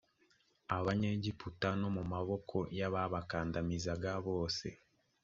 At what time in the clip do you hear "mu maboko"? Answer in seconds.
1.95-2.57